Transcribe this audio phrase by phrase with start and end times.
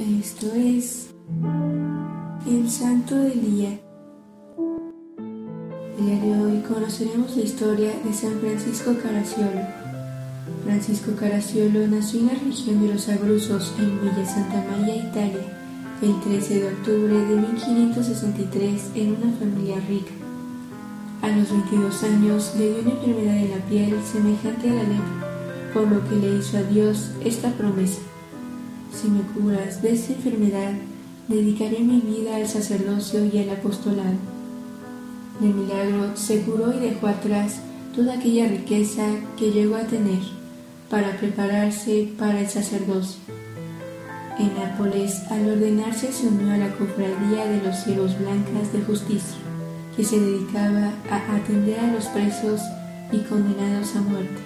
[0.00, 1.10] Esto es
[2.46, 3.78] el Santo del Día.
[5.98, 9.60] El día de hoy conoceremos la historia de San Francisco Caracciolo.
[10.64, 15.44] Francisco Caracciolo nació en la región de los Abruzos, en Villa Santa María, Italia,
[16.00, 20.12] el 13 de octubre de 1563 en una familia rica.
[21.20, 25.72] A los 22 años le dio una enfermedad de la piel semejante a la lepra,
[25.74, 28.00] por lo que le hizo a Dios esta promesa
[28.92, 30.72] si me curas de esta enfermedad,
[31.28, 34.18] dedicaré mi vida al sacerdocio y al apostolado.
[35.40, 37.60] De milagro se curó y dejó atrás
[37.94, 39.04] toda aquella riqueza
[39.38, 40.20] que llegó a tener
[40.90, 43.20] para prepararse para el sacerdocio.
[44.38, 49.38] En Nápoles, al ordenarse, se unió a la cofradía de los cielos blancas de justicia,
[49.96, 52.60] que se dedicaba a atender a los presos
[53.12, 54.40] y condenados a muerte.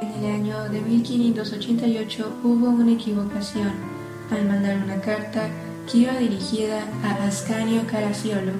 [0.00, 3.72] En el año de 1588 hubo una equivocación
[4.30, 5.48] al mandar una carta
[5.90, 8.52] que iba dirigida a Ascanio Caracciolo,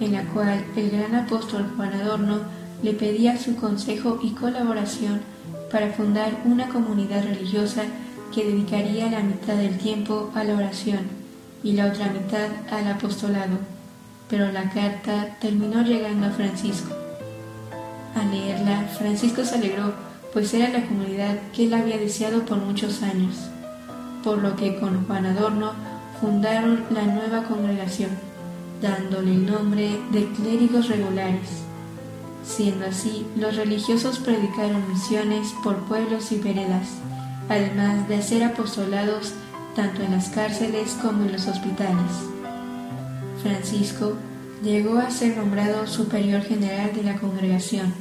[0.00, 2.40] en la cual el gran apóstol Juan Adorno
[2.82, 5.20] le pedía su consejo y colaboración
[5.72, 7.82] para fundar una comunidad religiosa
[8.34, 11.00] que dedicaría la mitad del tiempo a la oración
[11.62, 13.58] y la otra mitad al apostolado.
[14.28, 16.94] Pero la carta terminó llegando a Francisco.
[18.14, 19.94] Al leerla, Francisco se alegró
[20.32, 23.34] pues era la comunidad que él había deseado por muchos años,
[24.22, 25.72] por lo que con Juan Adorno
[26.20, 28.10] fundaron la nueva congregación,
[28.82, 31.48] dándole el nombre de clérigos regulares.
[32.44, 36.88] Siendo así, los religiosos predicaron misiones por pueblos y veredas,
[37.48, 39.34] además de hacer apostolados
[39.74, 42.10] tanto en las cárceles como en los hospitales.
[43.42, 44.14] Francisco
[44.62, 47.94] llegó a ser nombrado superior general de la congregación.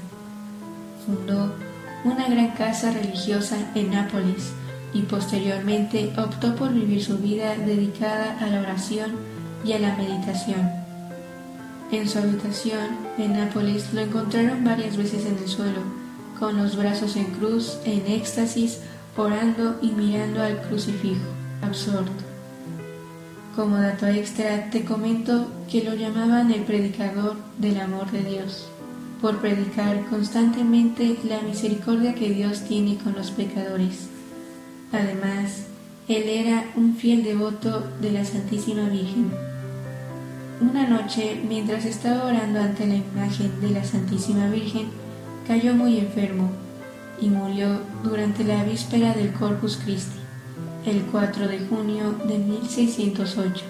[1.06, 1.53] Fundó
[2.03, 4.53] una gran casa religiosa en Nápoles
[4.94, 9.12] y posteriormente optó por vivir su vida dedicada a la oración
[9.66, 10.70] y a la meditación.
[11.92, 15.81] En su habitación en Nápoles lo encontraron varias veces en el suelo,
[16.40, 18.79] con los brazos en cruz, en éxtasis,
[19.16, 21.25] orando y mirando al crucifijo,
[21.62, 22.12] absorto.
[23.56, 28.68] Como dato extra, te comento que lo llamaban el predicador del amor de Dios
[29.22, 34.07] por predicar constantemente la misericordia que Dios tiene con los pecadores.
[34.91, 35.66] Además,
[36.07, 39.31] él era un fiel devoto de la Santísima Virgen.
[40.61, 44.88] Una noche, mientras estaba orando ante la imagen de la Santísima Virgen,
[45.47, 46.51] cayó muy enfermo
[47.22, 50.19] y murió durante la víspera del Corpus Christi,
[50.85, 53.66] el 4 de junio de 1608.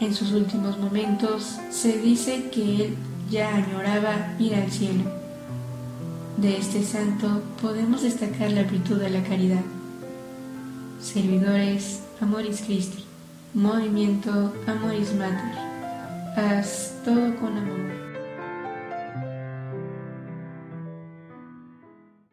[0.00, 2.96] En sus últimos momentos se dice que él
[3.30, 5.04] ya añoraba ir al cielo.
[6.36, 9.62] De este santo podemos destacar la virtud de la caridad.
[11.00, 13.04] Servidores Amoris Christi,
[13.54, 15.58] Movimiento Amoris Mater.
[16.36, 18.07] Haz todo con amor.